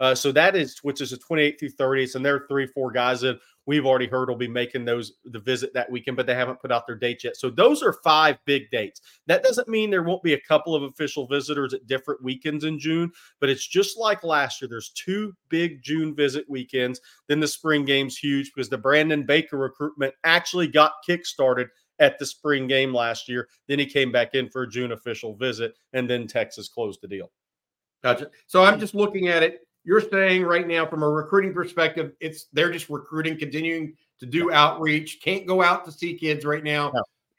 [0.00, 2.90] Uh, so that is, which is the 28 through 30th, and there are three, four
[2.90, 6.34] guys that we've already heard will be making those the visit that weekend, but they
[6.34, 7.36] haven't put out their dates yet.
[7.36, 9.02] So those are five big dates.
[9.26, 12.78] That doesn't mean there won't be a couple of official visitors at different weekends in
[12.78, 14.68] June, but it's just like last year.
[14.68, 17.00] There's two big June visit weekends.
[17.28, 22.24] Then the spring game's huge because the Brandon Baker recruitment actually got kickstarted at the
[22.24, 23.48] spring game last year.
[23.68, 27.08] Then he came back in for a June official visit, and then Texas closed the
[27.08, 27.30] deal.
[28.02, 28.30] Gotcha.
[28.46, 29.60] So I'm just looking at it
[29.90, 34.52] you're saying right now from a recruiting perspective it's they're just recruiting continuing to do
[34.52, 36.92] outreach can't go out to see kids right now.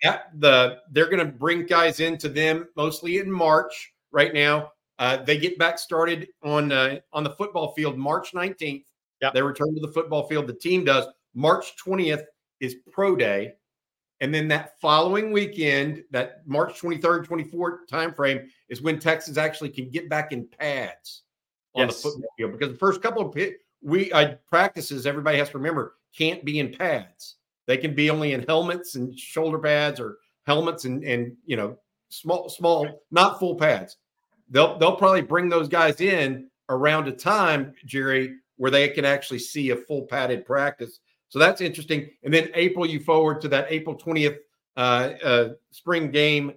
[0.04, 0.20] Yeah.
[0.40, 4.74] the they're going to bring guys into them mostly in march right now.
[5.00, 8.84] Uh, they get back started on uh, on the football field march 19th
[9.22, 9.30] yeah.
[9.34, 11.06] they return to the football field the team does.
[11.34, 12.26] March 20th
[12.60, 13.54] is pro day.
[14.20, 19.90] And then that following weekend that march 23rd 24th timeframe is when texas actually can
[19.90, 21.24] get back in pads
[21.75, 21.97] on yes.
[21.97, 23.36] the football field because the first couple of
[23.81, 27.36] we I, practices, everybody has to remember, can't be in pads.
[27.67, 31.77] They can be only in helmets and shoulder pads or helmets and and you know
[32.09, 33.98] small small not full pads.
[34.49, 39.39] They'll they'll probably bring those guys in around a time, Gerry, where they can actually
[39.39, 40.99] see a full padded practice.
[41.30, 42.10] So that's interesting.
[42.23, 44.39] And then April, you forward to that April twentieth
[44.76, 46.54] uh, uh, spring game.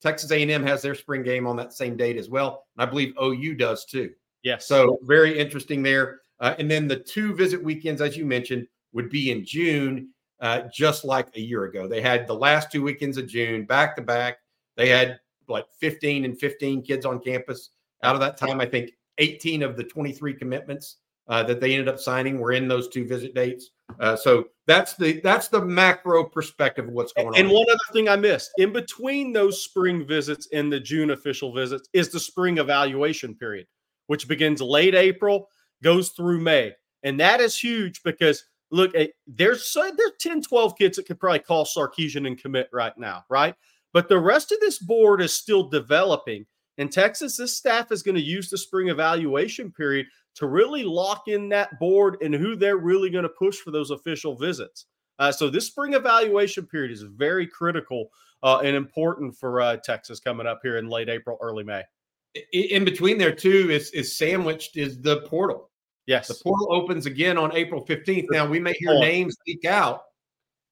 [0.00, 3.14] Texas A&M has their spring game on that same date as well, and I believe
[3.18, 4.12] OU does too.
[4.44, 4.68] Yes.
[4.68, 6.20] So very interesting there.
[6.38, 10.10] Uh, and then the two visit weekends, as you mentioned, would be in June,
[10.40, 11.88] uh, just like a year ago.
[11.88, 14.38] They had the last two weekends of June back to back.
[14.76, 15.18] They had
[15.48, 17.70] like 15 and 15 kids on campus.
[18.02, 20.96] Out of that time, I think 18 of the 23 commitments
[21.28, 23.70] uh, that they ended up signing were in those two visit dates.
[24.00, 27.40] Uh, so that's the that's the macro perspective of what's going and on.
[27.40, 31.52] And one other thing I missed in between those spring visits and the June official
[31.52, 33.66] visits is the spring evaluation period
[34.06, 35.48] which begins late April,
[35.82, 36.72] goes through May.
[37.02, 41.38] And that is huge because look, eh, there's there's 10, 12 kids that could probably
[41.38, 43.54] call Sarkisian and commit right now, right?
[43.92, 46.46] But the rest of this board is still developing.
[46.78, 51.28] In Texas, this staff is going to use the spring evaluation period to really lock
[51.28, 54.86] in that board and who they're really going to push for those official visits.
[55.20, 58.08] Uh, so this spring evaluation period is very critical
[58.42, 61.84] uh, and important for uh, Texas coming up here in late April, early May
[62.52, 65.70] in between there too is is sandwiched is the portal.
[66.06, 68.28] Yes, the portal opens again on April fifteenth.
[68.30, 70.02] Now we may hear names leak out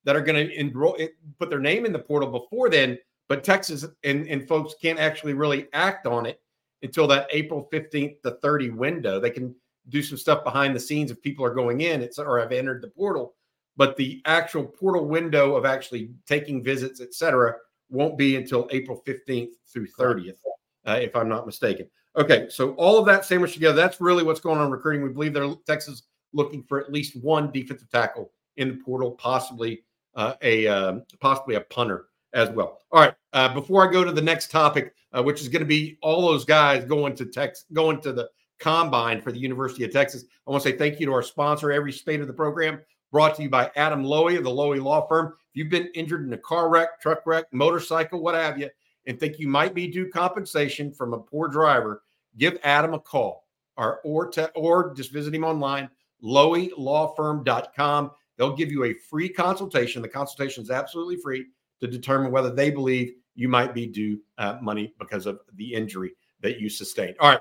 [0.04, 0.98] that are going to enroll,
[1.38, 5.32] put their name in the portal before then, but Texas and, and folks can't actually
[5.32, 6.40] really act on it
[6.82, 9.20] until that April fifteenth to thirty window.
[9.20, 9.54] They can
[9.88, 12.82] do some stuff behind the scenes if people are going in it's, or have entered
[12.82, 13.34] the portal,
[13.76, 17.54] but the actual portal window of actually taking visits, etc.,
[17.88, 20.38] won't be until April fifteenth through thirtieth
[20.86, 21.88] uh, if I'm not mistaken.
[22.16, 25.02] Okay, so all of that sandwiched together, that's really what's going on recruiting.
[25.02, 29.82] We believe they're Texas looking for at least one defensive tackle in the portal, possibly
[30.14, 32.80] uh, a uh, possibly a punter as well.
[32.90, 35.66] All right, uh, before I go to the next topic, uh, which is going to
[35.66, 38.28] be all those guys going to Tex going to the
[38.60, 41.72] combine for the University of Texas, I want to say thank you to our sponsor,
[41.72, 42.80] every State of the program,
[43.10, 45.34] brought to you by Adam Loewy of the Loewy Law Firm.
[45.50, 48.70] If you've been injured in a car wreck, truck wreck, motorcycle, what have you,
[49.06, 52.02] and think you might be due compensation from a poor driver,
[52.38, 53.46] give Adam a call
[53.76, 55.88] or or, or just visit him online,
[56.22, 58.10] loewylawfirm.com.
[58.36, 60.02] They'll give you a free consultation.
[60.02, 61.46] The consultation is absolutely free
[61.80, 66.12] to determine whether they believe you might be due uh, money because of the injury
[66.40, 67.16] that you sustained.
[67.20, 67.40] All right,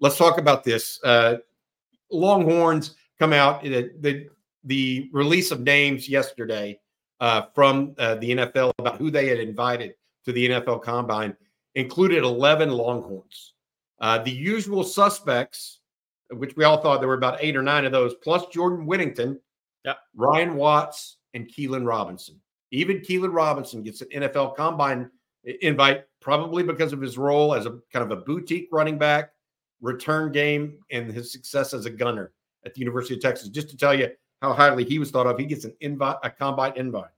[0.00, 1.00] let's talk about this.
[1.02, 1.36] Uh,
[2.10, 3.62] Longhorns come out.
[3.62, 4.28] The, the,
[4.64, 6.78] the release of names yesterday
[7.20, 11.36] uh, from uh, the NFL about who they had invited to the NFL Combine
[11.74, 13.54] included 11 Longhorns.
[14.00, 15.80] Uh, the usual suspects
[16.30, 19.38] which we all thought there were about eight or nine of those, plus Jordan Whittington,
[19.84, 19.98] yep.
[20.14, 22.40] Ryan Watts, and Keilan Robinson.
[22.70, 25.10] Even Keilan Robinson gets an NFL combine
[25.60, 29.32] invite, probably because of his role as a kind of a boutique running back,
[29.80, 32.32] return game, and his success as a gunner
[32.64, 33.48] at the University of Texas.
[33.48, 34.08] Just to tell you
[34.40, 37.10] how highly he was thought of, he gets an invite, a combine invite.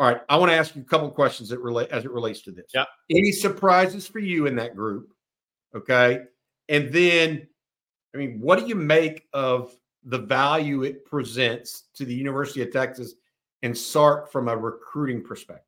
[0.00, 2.40] All right, I want to ask you a couple questions that relate as it relates
[2.42, 2.70] to this.
[2.72, 2.86] Yeah.
[3.10, 5.12] Any surprises for you in that group?
[5.76, 6.20] Okay.
[6.70, 7.46] And then,
[8.14, 9.74] I mean, what do you make of
[10.04, 13.12] the value it presents to the University of Texas
[13.60, 15.66] and Sark from a recruiting perspective?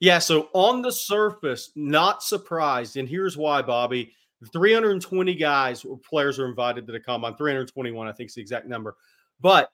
[0.00, 0.18] Yeah.
[0.18, 2.98] So on the surface, not surprised.
[2.98, 4.12] And here's why, Bobby.
[4.52, 7.34] 320 guys or players are invited to the combine.
[7.36, 8.96] 321, I think is the exact number.
[9.40, 9.70] But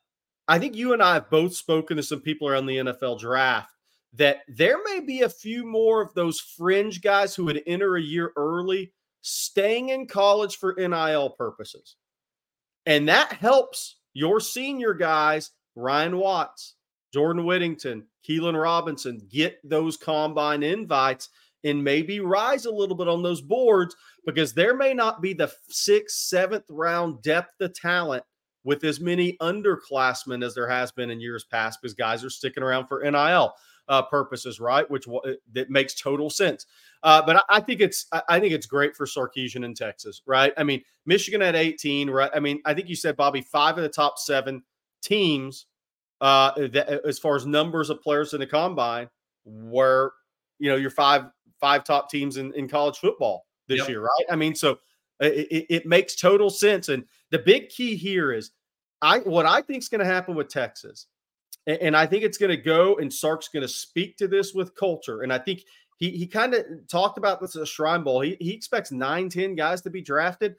[0.48, 3.72] I think you and I have both spoken to some people around the NFL draft
[4.14, 8.02] that there may be a few more of those fringe guys who would enter a
[8.02, 8.92] year early
[9.22, 11.96] staying in college for NIL purposes.
[12.84, 16.74] And that helps your senior guys, Ryan Watts,
[17.14, 21.28] Jordan Whittington, Keilan Robinson, get those combine invites
[21.64, 23.94] and maybe rise a little bit on those boards
[24.26, 28.24] because there may not be the sixth, seventh round depth of talent
[28.64, 32.62] with as many underclassmen as there has been in years past because guys are sticking
[32.62, 33.54] around for NIL
[33.88, 34.88] uh, purposes, right?
[34.90, 35.06] Which
[35.52, 36.66] that makes total sense.
[37.02, 40.52] Uh, but I, I, think it's I think it's great for Sarkisian in Texas, right?
[40.56, 42.30] I mean, Michigan at 18, right?
[42.34, 44.62] I mean, I think you said Bobby five of the top seven
[45.02, 45.66] teams
[46.20, 49.08] uh, that, as far as numbers of players in the combine
[49.44, 50.12] were,
[50.58, 51.24] you know, your five
[51.60, 53.88] five top teams in, in college football this yep.
[53.88, 54.26] year, right?
[54.30, 54.78] I mean, so
[55.26, 56.88] it, it, makes total sense.
[56.88, 58.50] And the big key here is
[59.00, 61.06] I what I think is going to happen with Texas
[61.66, 64.74] and I think it's going to go, and Sark's going to speak to this with
[64.74, 65.22] culture.
[65.22, 65.62] And I think
[65.98, 68.20] he he kind of talked about this at Shrine Bowl.
[68.20, 70.56] He, he expects nine, 10 guys to be drafted.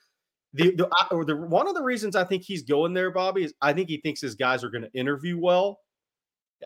[0.53, 3.53] The, the, or the one of the reasons I think he's going there, Bobby, is
[3.61, 5.79] I think he thinks his guys are going to interview well.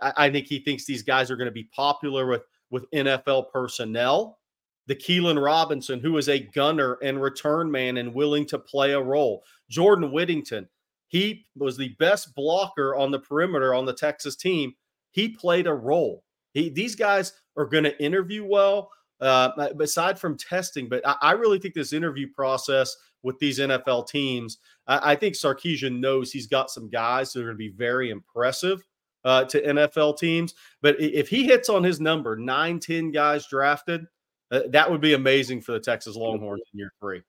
[0.01, 3.51] I, I think he thinks these guys are going to be popular with with NFL
[3.51, 4.37] personnel.
[4.87, 9.01] The Keilan Robinson, who is a gunner and return man and willing to play a
[9.01, 9.43] role.
[9.69, 10.67] Jordan Whittington,
[11.07, 14.73] he was the best blocker on the perimeter on the Texas team.
[15.11, 16.23] He played a role.
[16.53, 20.89] He, these guys are going to interview well, uh, aside from testing.
[20.89, 25.35] But I, I, really think this interview process with these NFL teams, I, I, think
[25.35, 28.83] Sarkisian knows he's got some guys that are going to be very impressive
[29.25, 30.53] uh, to NFL teams.
[30.81, 34.05] But if he hits on his number, nine, 10 guys drafted,
[34.51, 37.21] uh, that would be amazing for the Texas Longhorns in year three.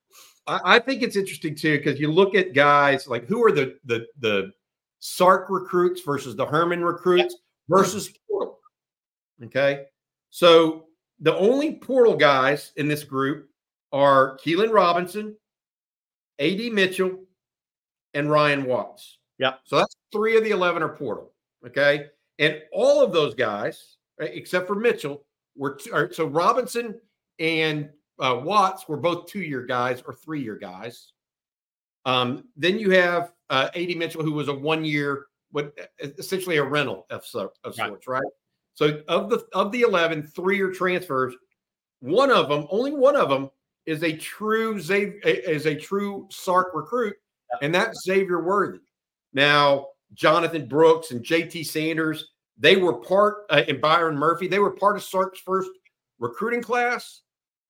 [0.46, 4.06] I, think it's interesting too because you look at guys like who are the the
[4.18, 4.52] the
[5.00, 7.36] Sark recruits versus the Herman recruits
[7.68, 8.58] versus portal.
[9.44, 9.86] Okay,
[10.30, 10.86] so
[11.20, 13.50] the only portal guys in this group
[13.92, 15.36] are Keilan Robinson,
[16.38, 17.24] Ad Mitchell,
[18.14, 19.18] and Ryan Watts.
[19.38, 19.54] Yeah.
[19.64, 21.32] So that's three of the eleven are portal.
[21.66, 22.06] Okay,
[22.38, 25.24] and all of those guys, except for Mitchell,
[25.56, 26.98] were t- so Robinson
[27.38, 31.12] and uh, Watts were both two year guys or three year guys.
[32.04, 36.64] Um, then you have uh, Ad Mitchell, who was a one year, what essentially a
[36.64, 37.88] rental of, of right.
[37.88, 38.22] sorts, right?
[38.74, 41.34] So of the of the 11 three year transfers,
[42.00, 43.50] one of them, only one of them,
[43.86, 47.16] is a true is a true Sark recruit,
[47.62, 48.80] and that's Xavier Worthy.
[49.32, 54.70] Now, Jonathan Brooks and JT Sanders, they were part, uh, and Byron Murphy, they were
[54.70, 55.70] part of Sark's first
[56.18, 57.22] recruiting class.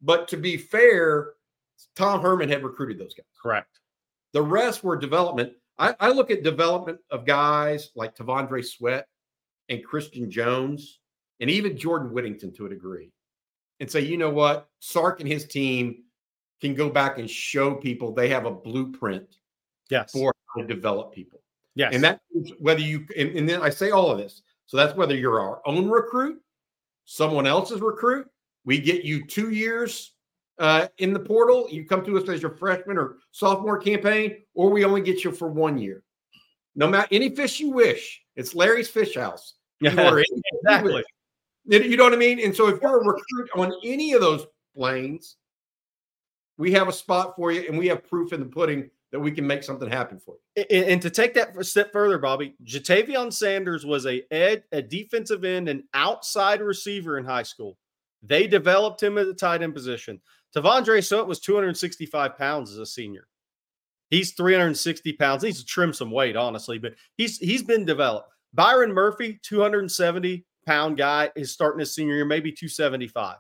[0.03, 1.35] But to be fair,
[1.97, 3.27] Tom Herman had recruited those guys.
[3.41, 3.81] Correct.
[4.33, 5.53] The rest were development.
[5.79, 9.07] I, I look at development of guys like T'Vondre Sweat
[9.69, 11.01] and Christian Jones
[11.41, 13.13] and even Jordan Whittington to a degree
[13.81, 14.69] and say, you know what?
[14.81, 16.03] Sark and his team
[16.61, 19.37] can go back and show people they have a blueprint
[19.91, 20.11] yes.
[20.11, 21.41] for how to develop people.
[21.75, 21.95] Yes.
[21.95, 22.21] And that
[22.59, 24.43] whether you and, and then I say all of this.
[24.67, 26.43] So that's whether you're our own recruit,
[27.05, 28.29] someone else's recruit,
[28.69, 30.13] we get you two years
[30.59, 31.67] uh, in the portal.
[31.71, 35.33] You come to us as your freshman or sophomore campaign, or we only get you
[35.33, 36.03] for one year.
[36.77, 39.55] No matter any fish you wish, it's Larry's Fish House.
[39.81, 40.23] You yeah,
[40.55, 41.05] exactly.
[41.67, 42.41] You know what I mean?
[42.41, 44.45] And so if you're a recruit on any of those
[44.75, 45.37] planes,
[46.57, 49.31] we have a spot for you, and we have proof in the pudding that we
[49.31, 50.65] can make something happen for you.
[50.69, 54.83] And, and to take that a step further, Bobby, Ja'Tavion Sanders was a ed, a
[54.83, 57.79] defensive end, and outside receiver in high school.
[58.23, 60.21] They developed him at the tight end position.
[60.55, 63.29] T'Vondre Sweat was 265 pounds as a senior.
[64.11, 65.43] He's 360 pounds.
[65.43, 68.31] He needs to trim some weight, honestly, but he's he's been developed.
[68.55, 73.37] Byron Murphy, 270 pound guy, is starting his senior year, maybe 275.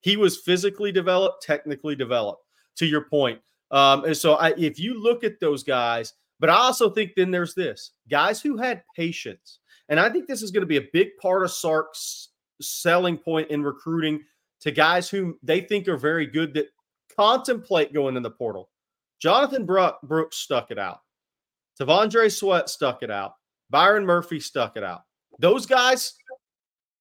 [0.00, 2.42] He was physically developed, technically developed.
[2.76, 3.38] To your point,
[3.70, 7.30] Um, and so I, if you look at those guys, but I also think then
[7.30, 9.58] there's this guys who had patience.
[9.90, 12.30] And I think this is going to be a big part of Sark's
[12.62, 14.22] selling point in recruiting
[14.60, 16.68] to guys who they think are very good that
[17.16, 18.70] contemplate going in the portal.
[19.20, 21.00] Jonathan Brooks stuck it out.
[21.80, 23.34] T'Vondre Sweat stuck it out.
[23.70, 25.02] Byron Murphy stuck it out.
[25.38, 26.14] Those guys,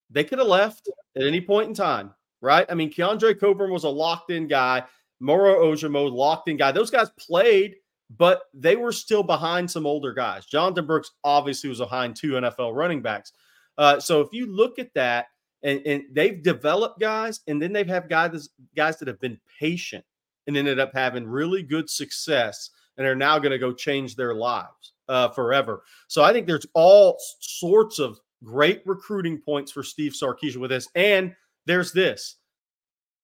[0.09, 2.65] they could have left at any point in time, right?
[2.69, 4.83] I mean, Keondre Coburn was a locked in guy.
[5.19, 6.71] Moro Ojomo, locked in guy.
[6.71, 7.75] Those guys played,
[8.17, 10.45] but they were still behind some older guys.
[10.45, 13.33] Jonathan Brooks obviously was behind two NFL running backs.
[13.77, 15.27] Uh, so if you look at that,
[15.63, 20.03] and, and they've developed guys, and then they've had guys guys that have been patient
[20.47, 24.33] and ended up having really good success, and are now going to go change their
[24.33, 25.83] lives uh, forever.
[26.07, 30.87] So I think there's all sorts of great recruiting points for Steve Sarkisian with this,
[30.95, 32.37] and there's this.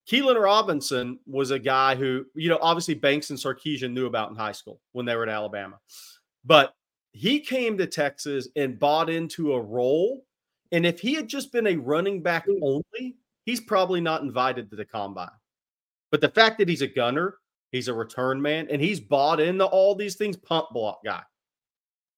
[0.09, 4.37] Keilan Robinson was a guy who, you know, obviously Banks and Sarkisian knew about in
[4.37, 5.79] high school when they were at Alabama.
[6.45, 6.73] But
[7.11, 10.23] he came to Texas and bought into a role.
[10.71, 14.75] And if he had just been a running back only, he's probably not invited to
[14.75, 15.29] the combine.
[16.11, 17.35] But the fact that he's a gunner,
[17.71, 21.23] he's a return man, and he's bought into all these things, pump block guy.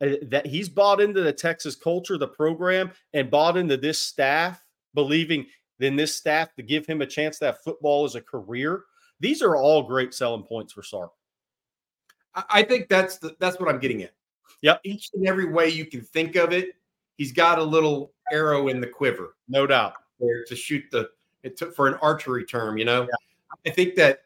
[0.01, 4.63] Uh, that he's bought into the Texas culture, the program, and bought into this staff,
[4.93, 5.45] believing
[5.79, 8.83] than this staff to give him a chance to have football as a career.
[9.19, 11.11] These are all great selling points for Sark.
[12.49, 14.11] I think that's the, that's what I'm getting at.
[14.61, 14.81] Yep.
[14.83, 16.75] Each and every way you can think of it,
[17.19, 19.93] he's got a little arrow in the quiver, no doubt,
[20.47, 21.11] to shoot the
[21.43, 22.79] it took for an archery term.
[22.79, 23.67] You know, yeah.
[23.67, 24.23] I think that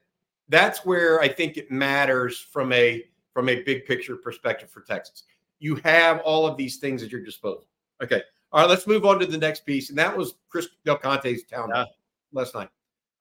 [0.47, 5.23] that's where I think it matters from a from a big picture perspective for Texas.
[5.59, 7.65] You have all of these things at your disposal.
[8.01, 8.21] Okay,
[8.53, 9.89] all right, let's move on to the next piece.
[9.89, 11.85] And that was Chris Del Conte's town yeah.
[12.31, 12.69] last night.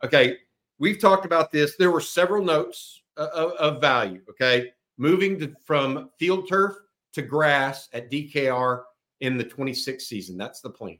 [0.04, 0.36] Okay.
[0.78, 1.76] We've talked about this.
[1.76, 4.20] There were several notes uh, of, of value.
[4.28, 4.72] Okay.
[4.98, 6.76] Moving to, from field turf
[7.14, 8.82] to grass at DKR
[9.22, 10.36] in the 26th season.
[10.36, 10.98] That's the plan.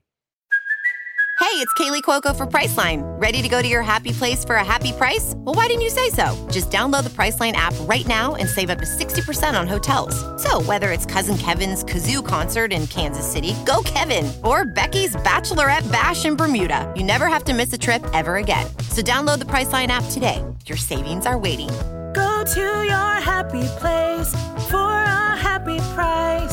[1.39, 3.03] Hey, it's Kaley Cuoco for Priceline.
[3.21, 5.33] Ready to go to your happy place for a happy price?
[5.37, 6.47] Well, why didn't you say so?
[6.49, 10.15] Just download the Priceline app right now and save up to 60% on hotels.
[10.41, 15.91] So, whether it's Cousin Kevin's Kazoo concert in Kansas City, go Kevin, or Becky's Bachelorette
[15.91, 18.65] Bash in Bermuda, you never have to miss a trip ever again.
[18.89, 20.43] So, download the Priceline app today.
[20.65, 21.69] Your savings are waiting.
[22.15, 24.29] Go to your happy place
[24.69, 26.52] for a happy price.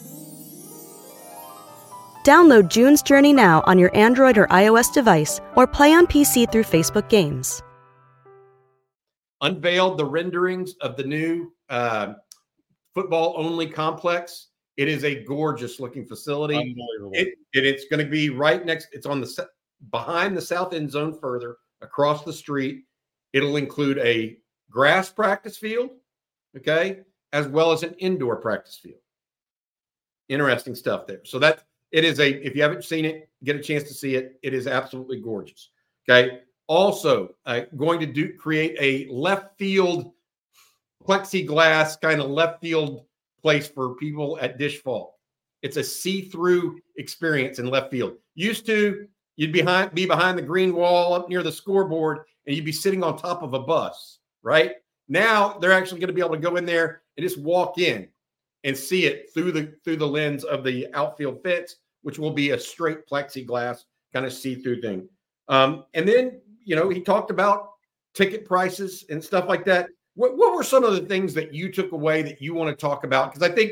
[2.23, 6.63] Download June's Journey now on your Android or iOS device or play on PC through
[6.63, 7.61] Facebook Games
[9.41, 12.13] unveiled the renderings of the new uh,
[12.93, 14.47] football only complex.
[14.77, 16.55] It is a gorgeous looking facility.
[16.55, 17.11] Unbelievable.
[17.13, 18.87] It, it, it's going to be right next.
[18.93, 19.47] It's on the
[19.89, 22.83] behind the south end zone further across the street.
[23.33, 24.37] It'll include a
[24.69, 25.89] grass practice field,
[26.55, 26.99] okay,
[27.33, 28.99] as well as an indoor practice field.
[30.29, 31.21] Interesting stuff there.
[31.25, 32.45] So that it is a.
[32.45, 34.39] If you haven't seen it, get a chance to see it.
[34.43, 35.69] It is absolutely gorgeous.
[36.09, 40.13] Okay also uh, going to do create a left field
[41.05, 43.03] plexiglass kind of left field
[43.41, 45.13] place for people at Disch Falk.
[45.63, 48.13] It's a see-through experience in left field.
[48.35, 49.05] Used to,
[49.35, 52.71] you'd be behind be behind the green wall up near the scoreboard, and you'd be
[52.71, 54.19] sitting on top of a bus.
[54.41, 54.75] Right
[55.09, 58.07] now, they're actually going to be able to go in there and just walk in
[58.63, 62.51] and see it through the through the lens of the outfield fence, which will be
[62.51, 65.07] a straight plexiglass kind of see-through thing.
[65.47, 67.71] Um, and then you know, he talked about
[68.13, 69.89] ticket prices and stuff like that.
[70.15, 72.75] What, what were some of the things that you took away that you want to
[72.75, 73.33] talk about?
[73.33, 73.71] Because I think,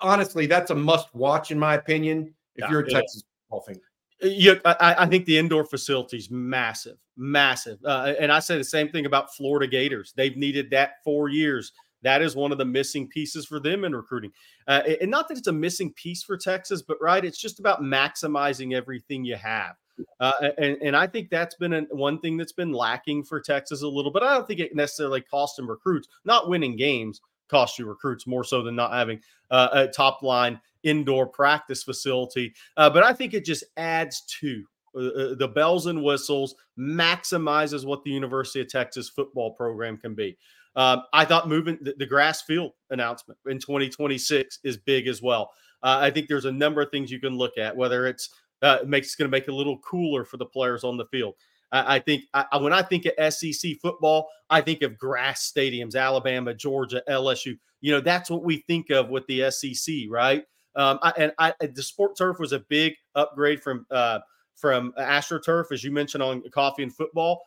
[0.00, 3.80] honestly, that's a must watch, in my opinion, if yeah, you're a Texas football fan.
[4.22, 8.88] Yeah, I, I, think the indoor facilities massive, massive, uh, and I say the same
[8.88, 10.12] thing about Florida Gators.
[10.16, 11.72] They've needed that for years.
[12.02, 14.32] That is one of the missing pieces for them in recruiting,
[14.68, 17.82] uh, and not that it's a missing piece for Texas, but right, it's just about
[17.82, 19.76] maximizing everything you have.
[20.20, 23.82] Uh, and, and I think that's been an, one thing that's been lacking for Texas
[23.82, 26.08] a little, but I don't think it necessarily cost them recruits.
[26.24, 30.60] Not winning games cost you recruits more so than not having uh, a top line
[30.82, 32.54] indoor practice facility.
[32.76, 37.84] Uh, but I think it just adds to uh, uh, the bells and whistles, maximizes
[37.84, 40.36] what the University of Texas football program can be.
[40.74, 45.50] Um, I thought moving the, the, grass field announcement in 2026 is big as well.
[45.82, 48.30] Uh, I think there's a number of things you can look at, whether it's
[48.62, 50.96] uh, it makes it's going to make it a little cooler for the players on
[50.96, 51.34] the field.
[51.72, 55.94] I, I think I, when I think of SEC football, I think of grass stadiums,
[55.94, 57.58] Alabama, Georgia, LSU.
[57.80, 60.44] You know, that's what we think of with the SEC, right?
[60.74, 64.20] Um, I, and I, the sport turf was a big upgrade from uh,
[64.54, 67.42] from AstroTurf, as you mentioned on coffee and football.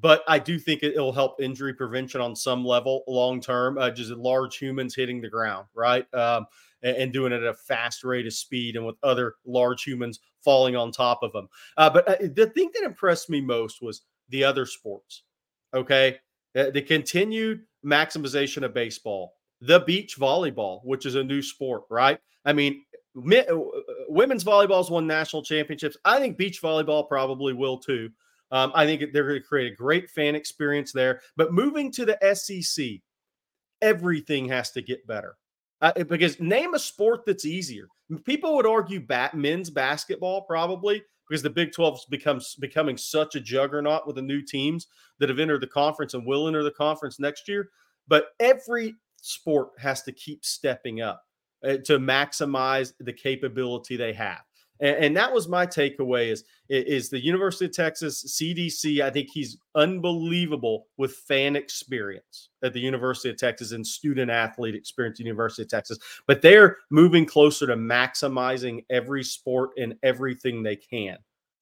[0.00, 3.76] But I do think it, will help injury prevention on some level long term.
[3.76, 6.06] Uh, just large humans hitting the ground, right?
[6.14, 6.46] Um,
[6.82, 10.20] and, and, doing it at a fast rate of speed and with other large humans
[10.42, 11.48] falling on top of them.
[11.76, 15.24] Uh, but uh, the thing that impressed me most was the other sports.
[15.74, 16.18] Okay.
[16.56, 22.18] Uh, the continued maximization of baseball, the beach volleyball, which is a new sport, right?
[22.44, 22.82] I mean,
[23.16, 23.42] uh,
[24.08, 25.96] women's volleyball's won national championships.
[26.04, 28.10] I think beach volleyball probably will too.
[28.52, 31.20] Um, I think they're going to create a great fan experience there.
[31.36, 33.00] But moving to the SEC,
[33.80, 35.36] everything has to get better.
[35.80, 37.88] Uh, because name a sport that's easier.
[38.24, 43.40] People would argue bat, men's basketball probably because the Big 12 becomes becoming such a
[43.40, 44.88] juggernaut with the new teams
[45.20, 47.70] that have entered the conference and will enter the conference next year.
[48.08, 51.22] But every sport has to keep stepping up
[51.64, 54.40] uh, to maximize the capability they have.
[54.80, 59.00] And, and, that was my takeaway is, is the University of Texas CDC.
[59.00, 64.74] I think he's unbelievable with fan experience at the University of Texas and student athlete
[64.74, 65.98] experience at the University of Texas.
[66.26, 71.18] But they're moving closer to maximizing every sport and everything they can.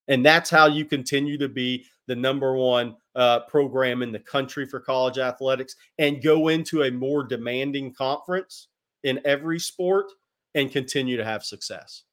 [0.09, 4.67] And that's how you continue to be the number one uh, program in the country
[4.67, 8.69] for college athletics and go into a more demanding conference
[9.05, 10.07] in every sport
[10.55, 12.05] and continue to have success.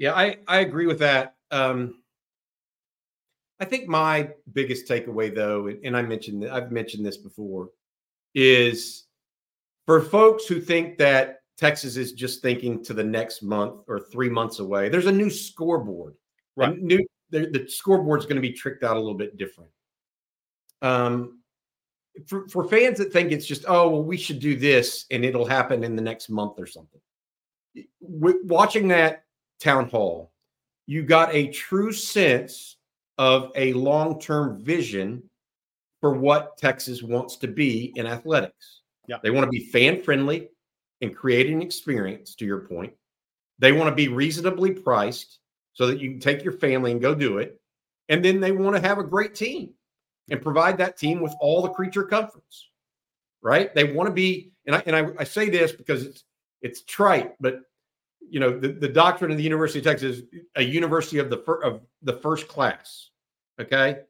[0.00, 1.34] Yeah, I, I agree with that.
[1.50, 2.00] Um,
[3.60, 7.68] I think my biggest takeaway, though, and I mentioned I've mentioned this before,
[8.34, 9.04] is
[9.84, 14.30] for folks who think that Texas is just thinking to the next month or three
[14.30, 14.88] months away.
[14.88, 16.14] There's a new scoreboard.
[16.56, 16.80] Right.
[16.80, 19.70] New the, the scoreboard is going to be tricked out a little bit different.
[20.80, 21.40] Um,
[22.26, 25.44] for, for fans that think it's just oh well we should do this and it'll
[25.44, 27.00] happen in the next month or something.
[28.00, 29.24] watching that
[29.60, 30.32] town hall,
[30.86, 32.76] you got a true sense
[33.18, 35.22] of a long term vision
[36.00, 38.80] for what Texas wants to be in athletics.
[39.06, 39.18] Yeah.
[39.22, 40.48] They want to be fan friendly
[41.00, 42.92] and create an experience, to your point.
[43.58, 45.38] They want to be reasonably priced
[45.74, 47.60] so that you can take your family and go do it.
[48.08, 49.74] And then they want to have a great team
[50.30, 52.68] and provide that team with all the creature comforts,
[53.42, 53.74] right?
[53.74, 56.24] They want to be, and I, and I, I say this because it's,
[56.62, 57.60] it's trite, but
[58.28, 60.22] you know, the, the doctrine of the University of Texas,
[60.56, 63.10] a university of the fir- of the first class.
[63.60, 64.00] Okay,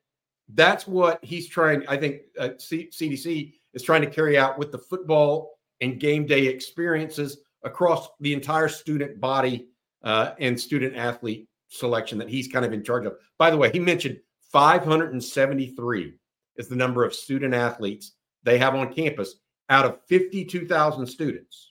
[0.54, 1.84] that's what he's trying.
[1.88, 6.26] I think uh, C- CDC is trying to carry out with the football and game
[6.26, 9.68] day experiences across the entire student body
[10.02, 13.14] uh, and student athlete selection that he's kind of in charge of.
[13.38, 14.18] By the way, he mentioned
[14.52, 16.14] 573
[16.56, 19.36] is the number of student athletes they have on campus
[19.68, 21.69] out of 52,000 students.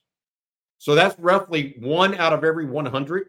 [0.79, 3.27] So that's roughly one out of every 100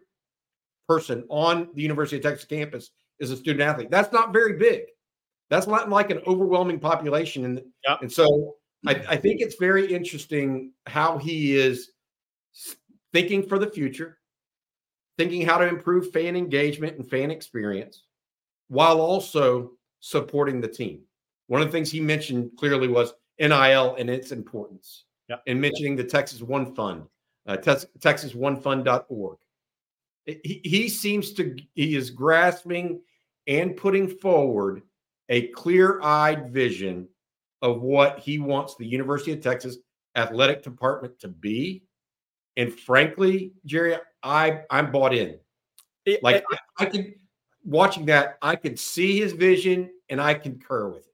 [0.87, 3.91] person on the University of Texas campus is a student athlete.
[3.91, 4.83] That's not very big.
[5.49, 7.43] That's not like an overwhelming population.
[7.43, 8.01] And, yep.
[8.01, 8.55] and so
[8.87, 11.91] I, I think it's very interesting how he is
[13.11, 14.17] thinking for the future,
[15.17, 18.05] thinking how to improve fan engagement and fan experience
[18.69, 21.01] while also supporting the team.
[21.47, 25.43] One of the things he mentioned clearly was NIL and its importance, yep.
[25.47, 27.03] and mentioning the Texas One Fund
[27.47, 29.37] uh, te- TexasOneFund.org.
[30.25, 33.01] He, he seems to, he is grasping
[33.47, 34.83] and putting forward
[35.29, 37.07] a clear eyed vision
[37.61, 39.77] of what he wants the University of Texas
[40.15, 41.83] athletic department to be.
[42.57, 45.39] And frankly, Gerry, I I'm bought in.
[46.21, 47.13] Like I, I can
[47.63, 51.07] watching that, I can see his vision and I concur with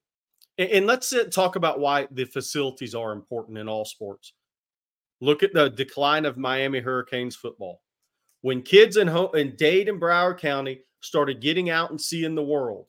[0.57, 0.71] it.
[0.73, 4.33] And let's uh, talk about why the facilities are important in all sports.
[5.19, 7.81] Look at the decline of Miami Hurricanes football.
[8.41, 12.85] When kids in, in Dade and Broward County started getting out and seeing the world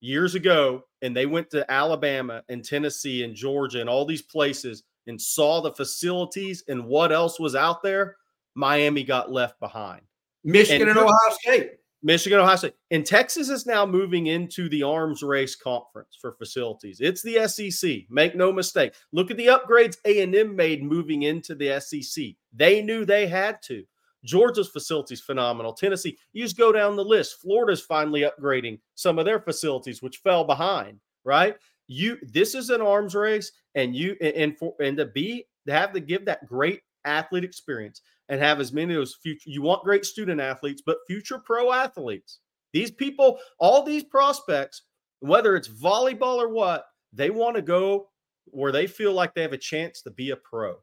[0.00, 4.82] years ago, and they went to Alabama and Tennessee and Georgia and all these places
[5.06, 8.16] and saw the facilities and what else was out there,
[8.54, 10.02] Miami got left behind.
[10.44, 11.72] Michigan and, and Ohio State.
[12.02, 17.00] Michigan, Ohio State, and Texas is now moving into the arms race conference for facilities.
[17.00, 18.02] It's the SEC.
[18.08, 18.94] Make no mistake.
[19.12, 22.26] Look at the upgrades A and M made moving into the SEC.
[22.54, 23.84] They knew they had to.
[24.24, 25.72] Georgia's facilities phenomenal.
[25.72, 27.40] Tennessee, you just go down the list.
[27.40, 31.00] Florida's finally upgrading some of their facilities, which fell behind.
[31.24, 31.56] Right?
[31.88, 35.92] You, this is an arms race, and you, and for and to be to have
[35.92, 39.50] to give that great athlete experience and have as many of those future.
[39.50, 42.38] You want great student athletes, but future pro athletes.
[42.72, 44.82] These people, all these prospects,
[45.20, 48.08] whether it's volleyball or what, they want to go
[48.50, 50.76] where they feel like they have a chance to be a pro.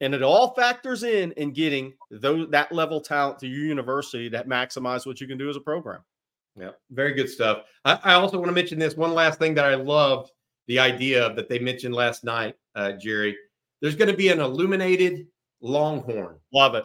[0.00, 4.48] And it all factors in in getting those that level talent to your university that
[4.48, 6.00] maximize what you can do as a program.
[6.58, 7.64] Yeah, very good stuff.
[7.84, 10.30] I, I also want to mention this one last thing that I loved
[10.68, 13.36] the idea of that they mentioned last night, uh, Gerry.
[13.82, 15.26] There's going to be an illuminated
[15.60, 16.36] Longhorn.
[16.52, 16.84] Love it.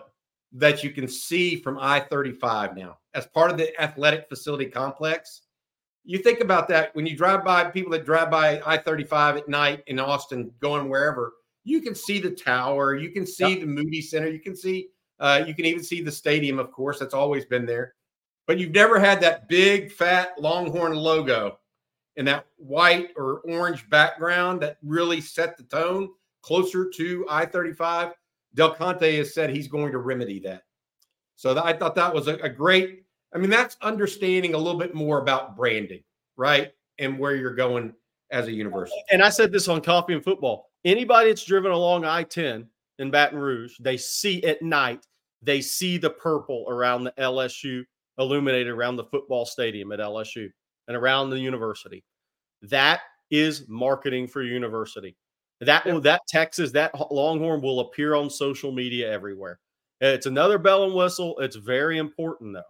[0.54, 5.42] That you can see from I 35 now as part of the athletic facility complex.
[6.04, 9.50] You think about that when you drive by people that drive by I 35 at
[9.50, 11.34] night in Austin, going wherever,
[11.64, 13.62] you can see the tower, you can see yep.
[13.62, 17.00] the Moody Center, you can see, uh, you can even see the stadium, of course,
[17.00, 17.96] that's always been there.
[18.46, 21.58] But you've never had that big, fat Longhorn logo
[22.18, 26.10] and that white or orange background that really set the tone
[26.44, 28.14] closer to I 35.
[28.56, 30.64] Del Conte has said he's going to remedy that.
[31.36, 34.96] So I thought that was a, a great, I mean, that's understanding a little bit
[34.96, 36.02] more about branding,
[36.38, 36.72] right?
[36.98, 37.94] And where you're going
[38.32, 39.02] as a university.
[39.12, 40.70] And I said this on Coffee and Football.
[40.86, 42.68] Anybody that's driven along I 10
[43.00, 45.06] in Baton Rouge, they see at night,
[45.42, 47.84] they see the purple around the LSU,
[48.18, 50.50] illuminated around the football stadium at LSU
[50.88, 52.04] and around the university.
[52.62, 55.18] That is marketing for university.
[55.62, 59.60] That will that Texas that Longhorn will appear on social media everywhere.
[60.02, 61.40] It's another bell and whistle.
[61.40, 62.62] It's very important though.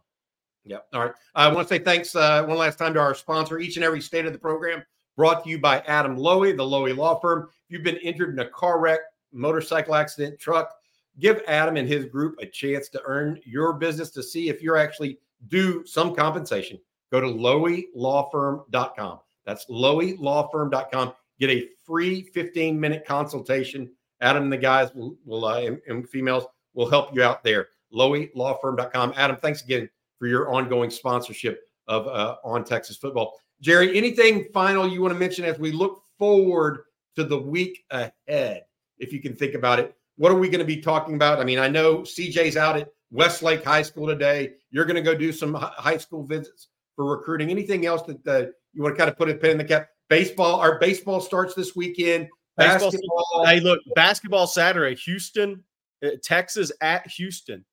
[0.65, 0.87] Yep.
[0.93, 1.13] All right.
[1.35, 4.01] I want to say thanks uh, one last time to our sponsor, each and every
[4.01, 4.83] state of the program,
[5.15, 7.49] brought to you by Adam Loewy, the Loewy Law Firm.
[7.67, 8.99] If you've been injured in a car wreck,
[9.31, 10.71] motorcycle accident, truck,
[11.19, 14.77] give Adam and his group a chance to earn your business to see if you're
[14.77, 15.19] actually
[15.49, 16.79] due some compensation.
[17.11, 19.19] Go to loewylawfirm.com.
[19.45, 21.13] That's loewylawfirm.com.
[21.39, 23.91] Get a free 15 minute consultation.
[24.21, 27.67] Adam and the guys will, will uh, and, and, females will help you out there.
[27.93, 29.13] loewylawfirm.com.
[29.15, 33.33] Adam, thanks again for your ongoing sponsorship of uh, On Texas Football.
[33.61, 36.83] Gerry, anything final you want to mention as we look forward
[37.15, 38.63] to the week ahead?
[38.97, 41.39] If you can think about it, what are we going to be talking about?
[41.39, 44.53] I mean, I know CJ's out at Westlake High School today.
[44.71, 47.49] You're going to go do some high school visits for recruiting.
[47.49, 49.89] Anything else that uh, you want to kind of put a pin in the cap?
[50.09, 52.27] Baseball, our baseball starts this weekend.
[52.57, 53.45] Basketball.
[53.45, 55.63] Hey, look, basketball Saturday, Houston,
[56.03, 57.65] uh, Texas at Houston.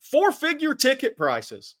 [0.00, 1.76] Four figure ticket prices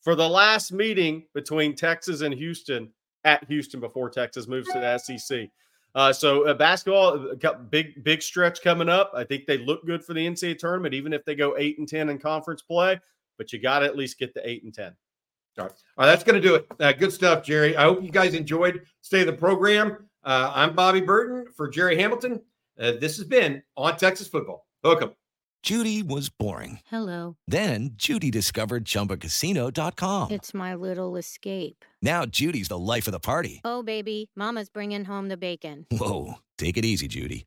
[0.00, 2.90] for the last meeting between Texas and Houston
[3.24, 5.50] at Houston before Texas moves to the SEC.
[5.94, 9.10] Uh, so uh, basketball, uh, big big stretch coming up.
[9.14, 11.88] I think they look good for the NCAA tournament, even if they go eight and
[11.88, 13.00] ten in conference play.
[13.36, 14.94] But you got to at least get the eight and ten.
[15.58, 15.74] All right.
[15.96, 16.66] All right, that's going to do it.
[16.78, 17.76] Uh, good stuff, Gerry.
[17.76, 20.08] I hope you guys enjoyed stay the program.
[20.24, 22.40] Uh, I'm Bobby Burton for Gerry Hamilton.
[22.78, 24.66] Uh, this has been on Texas football.
[24.84, 25.12] Welcome.
[25.62, 26.78] Judy was boring.
[26.86, 27.36] Hello.
[27.48, 30.30] Then Judy discovered ChumbaCasino.com.
[30.30, 31.84] It's my little escape.
[32.00, 33.60] Now Judy's the life of the party.
[33.64, 35.86] Oh baby, Mama's bringing home the bacon.
[35.90, 37.46] Whoa, take it easy, Judy.